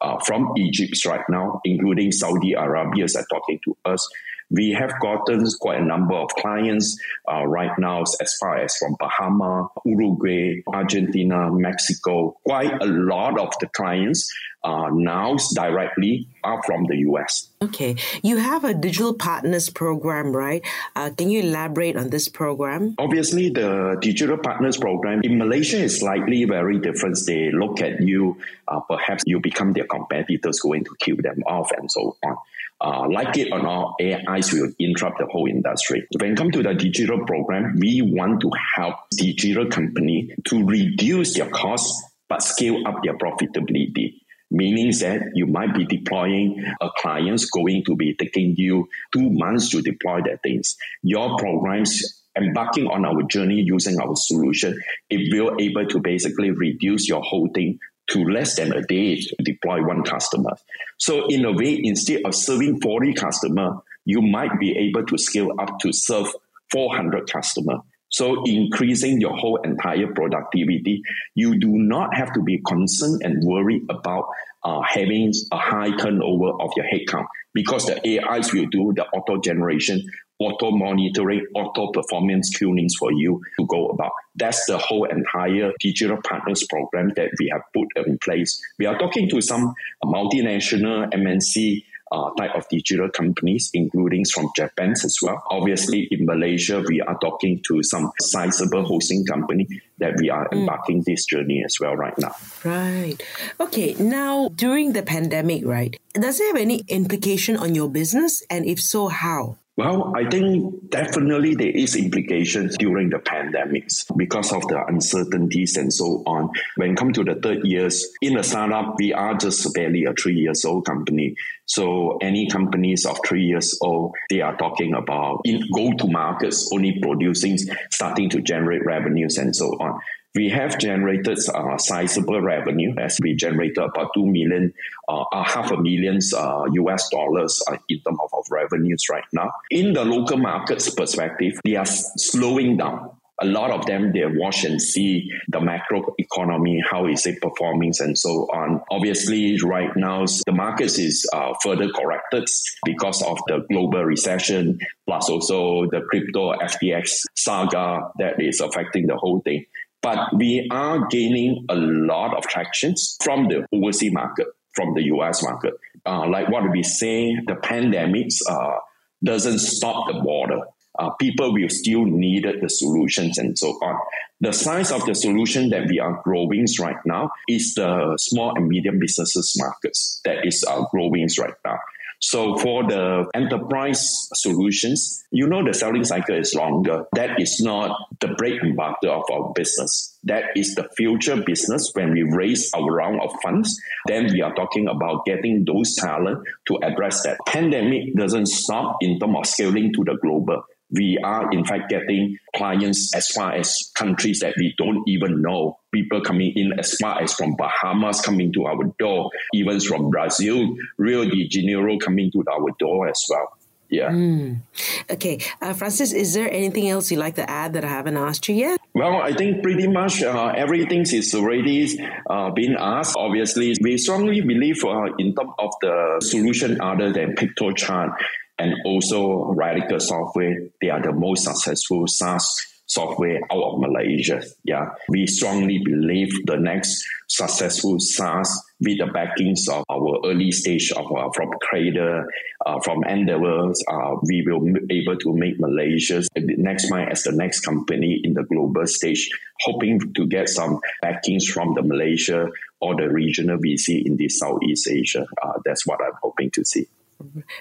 uh, 0.00 0.18
from 0.24 0.52
Egypt 0.58 0.96
right 1.06 1.24
now, 1.28 1.60
including 1.64 2.12
Saudi 2.12 2.52
Arabia 2.52 3.04
are 3.04 3.26
talking 3.30 3.58
to 3.64 3.76
us. 3.84 4.06
We 4.50 4.72
have 4.72 4.92
gotten 5.00 5.44
quite 5.60 5.80
a 5.80 5.84
number 5.84 6.14
of 6.14 6.28
clients 6.30 6.98
uh, 7.30 7.46
right 7.46 7.70
now, 7.78 8.02
as 8.02 8.36
far 8.40 8.58
as 8.58 8.76
from 8.76 8.96
Bahama, 8.98 9.68
Uruguay, 9.84 10.62
Argentina, 10.66 11.50
Mexico. 11.52 12.36
Quite 12.44 12.82
a 12.82 12.86
lot 12.86 13.38
of 13.38 13.52
the 13.60 13.68
clients 13.68 14.28
uh, 14.62 14.90
now 14.92 15.36
directly 15.54 16.26
are 16.44 16.62
from 16.64 16.84
the 16.86 16.96
US. 16.98 17.48
Okay. 17.62 17.96
You 18.22 18.38
have 18.38 18.64
a 18.64 18.74
digital 18.74 19.14
partners 19.14 19.70
program, 19.70 20.32
right? 20.32 20.64
Uh, 20.96 21.10
can 21.16 21.30
you 21.30 21.40
elaborate 21.40 21.96
on 21.96 22.10
this 22.10 22.28
program? 22.28 22.94
Obviously, 22.98 23.50
the 23.50 23.96
digital 24.00 24.36
partners 24.36 24.76
program 24.76 25.20
in 25.22 25.38
Malaysia 25.38 25.78
is 25.78 26.00
slightly 26.00 26.44
very 26.44 26.78
different. 26.78 27.18
They 27.26 27.50
look 27.52 27.80
at 27.80 28.02
you, 28.02 28.38
uh, 28.68 28.80
perhaps 28.80 29.24
you 29.26 29.40
become 29.40 29.72
their 29.72 29.86
competitors, 29.86 30.60
going 30.60 30.84
to 30.84 30.96
kill 31.00 31.16
them 31.16 31.42
off, 31.46 31.70
and 31.72 31.90
so 31.90 32.16
on 32.24 32.36
uh, 32.80 33.06
like 33.10 33.36
it 33.36 33.52
or 33.52 33.62
not, 33.62 33.96
AIs 34.00 34.52
will 34.52 34.72
interrupt 34.78 35.18
the 35.18 35.26
whole 35.26 35.46
industry. 35.46 36.06
When 36.18 36.32
it 36.32 36.36
comes 36.36 36.54
to 36.54 36.62
the 36.62 36.74
digital 36.74 37.24
program, 37.26 37.76
we 37.78 38.00
want 38.02 38.40
to 38.40 38.50
help 38.76 38.96
digital 39.10 39.66
company 39.66 40.34
to 40.44 40.64
reduce 40.66 41.34
their 41.36 41.50
costs 41.50 42.02
but 42.28 42.42
scale 42.42 42.86
up 42.86 43.02
their 43.02 43.18
profitability. 43.18 44.20
Meaning 44.52 44.92
that 45.00 45.20
you 45.34 45.46
might 45.46 45.74
be 45.74 45.84
deploying 45.84 46.64
a 46.80 46.88
client's 46.96 47.50
going 47.50 47.84
to 47.86 47.94
be 47.96 48.14
taking 48.14 48.54
you 48.56 48.88
two 49.12 49.30
months 49.30 49.70
to 49.70 49.82
deploy 49.82 50.22
their 50.22 50.38
things. 50.38 50.76
Your 51.02 51.36
programs 51.36 52.22
embarking 52.36 52.86
on 52.86 53.04
our 53.04 53.22
journey 53.24 53.62
using 53.64 54.00
our 54.00 54.16
solution, 54.16 54.80
it 55.08 55.32
will 55.32 55.56
able 55.60 55.86
to 55.86 56.00
basically 56.00 56.50
reduce 56.50 57.08
your 57.08 57.22
whole 57.22 57.48
thing 57.54 57.78
to 58.10 58.24
less 58.24 58.56
than 58.56 58.72
a 58.72 58.82
day 58.82 59.20
to 59.20 59.36
deploy 59.44 59.82
one 59.82 60.02
customer. 60.02 60.50
So 60.98 61.26
in 61.28 61.44
a 61.44 61.52
way, 61.52 61.80
instead 61.82 62.22
of 62.24 62.34
serving 62.34 62.80
40 62.80 63.14
customer, 63.14 63.78
you 64.04 64.20
might 64.22 64.58
be 64.58 64.76
able 64.76 65.06
to 65.06 65.18
scale 65.18 65.50
up 65.58 65.78
to 65.80 65.92
serve 65.92 66.26
400 66.72 67.30
customer. 67.30 67.78
So 68.08 68.42
increasing 68.44 69.20
your 69.20 69.36
whole 69.36 69.60
entire 69.62 70.12
productivity, 70.12 71.02
you 71.34 71.58
do 71.60 71.68
not 71.68 72.14
have 72.14 72.32
to 72.32 72.42
be 72.42 72.60
concerned 72.66 73.22
and 73.22 73.44
worried 73.44 73.82
about 73.88 74.26
uh, 74.64 74.80
having 74.82 75.32
a 75.52 75.56
high 75.56 75.96
turnover 75.96 76.50
of 76.60 76.70
your 76.76 76.86
headcount 76.86 77.26
because 77.54 77.86
the 77.86 78.20
AIs 78.20 78.52
will 78.52 78.66
do 78.66 78.92
the 78.94 79.06
auto 79.06 79.40
generation 79.40 80.02
auto 80.40 80.70
monitoring, 80.70 81.46
auto 81.54 81.92
performance 81.92 82.50
tunings 82.58 82.94
for 82.98 83.12
you 83.12 83.40
to 83.58 83.66
go 83.66 83.88
about. 83.88 84.12
That's 84.34 84.64
the 84.66 84.78
whole 84.78 85.04
entire 85.04 85.72
digital 85.78 86.18
partners 86.26 86.66
program 86.68 87.12
that 87.16 87.30
we 87.38 87.50
have 87.52 87.62
put 87.74 87.88
in 88.06 88.18
place. 88.18 88.60
We 88.78 88.86
are 88.86 88.98
talking 88.98 89.28
to 89.30 89.40
some 89.40 89.74
multinational 90.02 91.12
MNC 91.12 91.84
uh, 92.12 92.30
type 92.36 92.54
of 92.56 92.68
digital 92.68 93.08
companies, 93.08 93.70
including 93.72 94.24
from 94.24 94.48
Japan 94.56 94.90
as 94.92 95.16
well. 95.22 95.42
Obviously, 95.50 96.08
in 96.10 96.26
Malaysia, 96.26 96.82
we 96.88 97.00
are 97.00 97.16
talking 97.20 97.62
to 97.68 97.82
some 97.82 98.10
sizable 98.20 98.84
hosting 98.84 99.24
company 99.24 99.68
that 99.98 100.14
we 100.18 100.28
are 100.28 100.48
mm. 100.48 100.58
embarking 100.58 101.02
mm. 101.02 101.04
this 101.04 101.24
journey 101.26 101.62
as 101.64 101.76
well 101.80 101.94
right 101.94 102.18
now. 102.18 102.34
Right. 102.64 103.16
Okay. 103.60 103.94
Now, 103.94 104.48
during 104.48 104.92
the 104.92 105.02
pandemic, 105.02 105.64
right, 105.64 105.96
does 106.14 106.40
it 106.40 106.46
have 106.48 106.56
any 106.56 106.82
implication 106.88 107.56
on 107.56 107.74
your 107.74 107.88
business? 107.88 108.42
And 108.50 108.66
if 108.66 108.80
so, 108.80 109.08
how? 109.08 109.58
Well, 109.80 110.12
I 110.14 110.28
think 110.28 110.90
definitely 110.90 111.54
there 111.54 111.70
is 111.70 111.96
implications 111.96 112.76
during 112.76 113.08
the 113.08 113.16
pandemics 113.16 114.04
because 114.14 114.52
of 114.52 114.68
the 114.68 114.84
uncertainties 114.86 115.78
and 115.78 115.90
so 115.90 116.22
on. 116.26 116.50
When 116.76 116.96
come 116.96 117.14
to 117.14 117.24
the 117.24 117.36
third 117.36 117.64
years 117.64 118.06
in 118.20 118.36
a 118.36 118.42
startup, 118.42 118.96
we 118.98 119.14
are 119.14 119.32
just 119.38 119.72
barely 119.72 120.04
a 120.04 120.12
three 120.12 120.34
years 120.34 120.66
old 120.66 120.84
company. 120.84 121.34
So 121.64 122.18
any 122.20 122.46
companies 122.50 123.06
of 123.06 123.20
three 123.26 123.44
years 123.44 123.78
old, 123.80 124.14
they 124.28 124.42
are 124.42 124.54
talking 124.54 124.92
about 124.92 125.40
in 125.44 125.62
go 125.74 125.94
to 125.94 126.08
markets, 126.08 126.68
only 126.74 126.98
producing, 127.00 127.56
starting 127.90 128.28
to 128.30 128.42
generate 128.42 128.84
revenues 128.84 129.38
and 129.38 129.56
so 129.56 129.68
on 129.80 129.98
we 130.34 130.48
have 130.48 130.78
generated 130.78 131.38
uh, 131.54 131.76
sizable 131.76 132.40
revenue 132.40 132.94
as 132.98 133.18
we 133.22 133.34
generated 133.34 133.78
about 133.78 134.10
2 134.14 134.26
million, 134.26 134.72
uh, 135.08 135.24
uh 135.32 135.44
half 135.44 135.70
a 135.70 135.76
millions 135.76 136.32
uh, 136.32 136.64
US 136.72 137.08
dollars 137.08 137.60
uh, 137.68 137.76
in 137.88 138.00
terms 138.00 138.18
of, 138.22 138.30
of 138.38 138.44
revenues 138.50 139.06
right 139.10 139.24
now. 139.32 139.50
In 139.70 139.92
the 139.92 140.04
local 140.04 140.36
markets 140.36 140.88
perspective, 140.94 141.60
they 141.64 141.76
are 141.76 141.86
slowing 141.86 142.76
down. 142.76 143.10
A 143.42 143.46
lot 143.46 143.70
of 143.70 143.86
them 143.86 144.12
they 144.12 144.26
watch 144.26 144.64
and 144.64 144.80
see 144.80 145.30
the 145.48 145.62
macro 145.62 146.14
economy 146.18 146.82
how 146.88 147.06
is 147.06 147.24
it 147.24 147.40
performing 147.40 147.94
and 147.98 148.16
so 148.16 148.46
on. 148.52 148.82
Obviously 148.90 149.58
right 149.64 149.90
now 149.96 150.26
the 150.44 150.52
markets 150.52 150.98
is 150.98 151.26
uh, 151.32 151.54
further 151.62 151.88
corrected 151.88 152.46
because 152.84 153.22
of 153.22 153.38
the 153.46 153.64
global 153.70 154.04
recession 154.04 154.78
plus 155.06 155.30
also 155.30 155.88
the 155.90 156.02
crypto 156.10 156.52
ftx 156.52 157.22
saga 157.34 158.10
that 158.18 158.38
is 158.42 158.60
affecting 158.60 159.06
the 159.06 159.16
whole 159.16 159.40
thing 159.40 159.64
but 160.02 160.34
we 160.36 160.66
are 160.70 161.06
gaining 161.08 161.66
a 161.68 161.74
lot 161.74 162.36
of 162.36 162.46
tractions 162.46 163.16
from 163.22 163.48
the 163.48 163.66
overseas 163.72 164.12
market, 164.12 164.46
from 164.74 164.94
the 164.94 165.02
US 165.14 165.42
market. 165.42 165.74
Uh, 166.06 166.26
like 166.28 166.48
what 166.48 166.70
we 166.70 166.82
say, 166.82 167.34
the 167.46 167.54
pandemics 167.54 168.36
uh, 168.48 168.78
doesn't 169.22 169.58
stop 169.58 170.06
the 170.08 170.20
border. 170.20 170.60
Uh, 170.98 171.10
people 171.10 171.52
will 171.52 171.68
still 171.68 172.04
need 172.04 172.44
the 172.44 172.68
solutions 172.68 173.38
and 173.38 173.58
so 173.58 173.68
on. 173.68 173.98
The 174.40 174.52
size 174.52 174.90
of 174.90 175.04
the 175.06 175.14
solution 175.14 175.68
that 175.70 175.86
we 175.88 176.00
are 176.00 176.20
growing 176.24 176.66
right 176.80 176.96
now 177.04 177.30
is 177.48 177.74
the 177.74 178.16
small 178.18 178.56
and 178.56 178.68
medium 178.68 178.98
businesses 178.98 179.54
markets 179.58 180.20
that 180.24 180.46
is 180.46 180.64
uh, 180.66 180.84
growing 180.90 181.28
right 181.38 181.54
now. 181.64 181.78
So 182.20 182.56
for 182.58 182.86
the 182.86 183.26
enterprise 183.34 184.28
solutions, 184.34 185.24
you 185.30 185.46
know 185.46 185.64
the 185.64 185.72
selling 185.72 186.04
cycle 186.04 186.36
is 186.36 186.54
longer. 186.54 187.06
That 187.14 187.40
is 187.40 187.60
not 187.60 187.96
the 188.20 188.28
break 188.28 188.62
and 188.62 188.76
butter 188.76 189.08
of 189.08 189.24
our 189.32 189.52
business. 189.54 190.18
That 190.24 190.44
is 190.54 190.74
the 190.74 190.88
future 190.96 191.42
business. 191.42 191.90
When 191.94 192.12
we 192.12 192.22
raise 192.22 192.70
our 192.74 192.90
round 192.90 193.20
of 193.22 193.30
funds, 193.42 193.74
then 194.06 194.30
we 194.32 194.42
are 194.42 194.54
talking 194.54 194.86
about 194.86 195.24
getting 195.24 195.64
those 195.64 195.94
talent 195.96 196.46
to 196.68 196.78
address 196.82 197.22
that. 197.22 197.38
Pandemic 197.46 198.14
doesn't 198.14 198.46
stop 198.46 198.96
in 199.00 199.18
terms 199.18 199.36
of 199.38 199.46
scaling 199.46 199.92
to 199.94 200.04
the 200.04 200.18
global 200.20 200.62
we 200.92 201.18
are 201.22 201.50
in 201.52 201.64
fact 201.64 201.88
getting 201.88 202.38
clients 202.54 203.14
as 203.14 203.28
far 203.28 203.52
as 203.52 203.90
countries 203.94 204.40
that 204.40 204.54
we 204.56 204.74
don't 204.76 205.02
even 205.08 205.42
know. 205.42 205.78
People 205.92 206.20
coming 206.20 206.52
in 206.54 206.78
as 206.78 206.94
far 206.96 207.22
as 207.22 207.34
from 207.34 207.56
Bahamas 207.56 208.20
coming 208.20 208.52
to 208.52 208.66
our 208.66 208.84
door, 208.98 209.30
even 209.54 209.80
from 209.80 210.10
Brazil, 210.10 210.76
Rio 210.98 211.24
de 211.24 211.48
Janeiro 211.48 211.98
coming 211.98 212.30
to 212.32 212.44
our 212.50 212.70
door 212.78 213.08
as 213.08 213.24
well. 213.28 213.56
Yeah. 213.90 214.10
Mm. 214.10 214.62
Okay. 215.10 215.40
Uh, 215.60 215.74
Francis, 215.74 216.12
is 216.12 216.34
there 216.34 216.48
anything 216.50 216.88
else 216.88 217.10
you'd 217.10 217.18
like 217.18 217.34
to 217.34 217.50
add 217.50 217.72
that 217.72 217.84
I 217.84 217.88
haven't 217.88 218.16
asked 218.16 218.48
you 218.48 218.54
yet? 218.54 218.80
Well, 218.94 219.20
I 219.20 219.32
think 219.32 219.62
pretty 219.62 219.88
much 219.88 220.22
uh, 220.22 220.52
everything 220.56 221.02
is 221.02 221.34
already 221.34 221.98
uh, 222.28 222.50
been 222.50 222.76
asked. 222.78 223.16
Obviously, 223.18 223.74
we 223.82 223.98
strongly 223.98 224.40
believe 224.40 224.84
uh, 224.84 225.06
in 225.18 225.34
terms 225.34 225.54
of 225.58 225.70
the 225.80 226.20
solution 226.22 226.80
other 226.80 227.12
than 227.12 227.34
Piktochart 227.34 228.14
and 228.60 228.74
also 228.84 229.52
Radical 229.56 229.98
Software. 229.98 230.68
They 230.80 230.90
are 230.90 231.02
the 231.02 231.12
most 231.12 231.44
successful 231.44 232.06
SaaS 232.06 232.66
software 232.90 233.40
out 233.52 233.62
of 233.62 233.80
Malaysia. 233.80 234.42
Yeah, 234.64 234.90
we 235.08 235.26
strongly 235.26 235.80
believe 235.82 236.28
the 236.44 236.56
next 236.56 237.04
successful 237.28 237.98
SaaS 238.00 238.50
with 238.80 238.98
the 238.98 239.06
backings 239.06 239.68
of 239.68 239.84
our 239.88 240.18
early 240.26 240.50
stage 240.50 240.90
of 240.92 241.06
uh, 241.06 241.30
from 241.34 241.50
Cradle, 241.62 242.24
uh, 242.66 242.80
from 242.80 243.04
Endeavors, 243.04 243.82
uh, 243.88 244.16
we 244.22 244.42
will 244.44 244.60
be 244.60 245.00
able 245.00 245.16
to 245.16 245.32
make 245.32 245.60
Malaysia 245.60 246.22
next 246.36 246.90
mind 246.90 247.12
as 247.12 247.22
the 247.22 247.32
next 247.32 247.60
company 247.60 248.20
in 248.24 248.34
the 248.34 248.42
global 248.42 248.86
stage, 248.86 249.30
hoping 249.60 250.12
to 250.14 250.26
get 250.26 250.48
some 250.48 250.80
backings 251.00 251.46
from 251.46 251.74
the 251.74 251.82
Malaysia 251.82 252.48
or 252.80 252.96
the 252.96 253.08
regional 253.08 253.58
VC 253.58 254.04
in 254.04 254.16
the 254.16 254.28
Southeast 254.28 254.88
Asia. 254.88 255.24
Uh, 255.42 255.52
that's 255.64 255.86
what 255.86 256.00
I'm 256.02 256.18
hoping 256.22 256.50
to 256.52 256.64
see. 256.64 256.86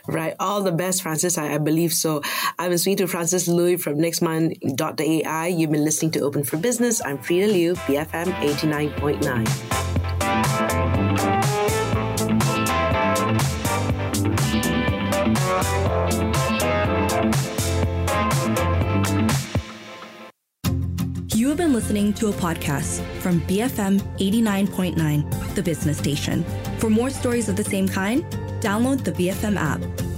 Right. 0.08 0.36
All 0.40 0.62
the 0.64 0.72
best, 0.72 1.02
Francis. 1.02 1.38
I, 1.38 1.56
I 1.56 1.58
believe 1.58 1.94
so. 1.94 2.22
I've 2.58 2.70
been 2.70 2.78
speaking 2.78 2.98
to 2.98 3.08
Francis 3.08 3.48
Lui 3.48 3.78
from 3.78 3.96
NextMind.ai. 3.96 5.48
You've 5.48 5.72
been 5.72 5.86
listening 5.86 6.12
to 6.12 6.22
Open 6.22 6.44
for 6.44 6.58
Business. 6.58 7.02
I'm 7.04 7.18
Freda 7.18 7.52
Liu, 7.52 7.76
BFM 7.76 8.34
89.9. 8.34 9.80
You 21.36 21.48
have 21.48 21.58
been 21.58 21.74
listening 21.74 22.14
to 22.14 22.28
a 22.28 22.34
podcast 22.34 23.02
from 23.22 23.42
BFM 23.42 24.02
89.9, 24.18 25.56
the 25.56 25.64
business 25.64 25.98
station. 25.98 26.44
For 26.80 26.90
more 26.90 27.10
stories 27.10 27.48
of 27.50 27.56
the 27.56 27.64
same 27.64 27.88
kind, 27.88 28.26
Download 28.62 29.04
the 29.04 29.12
BFM 29.12 29.58
app. 29.58 30.09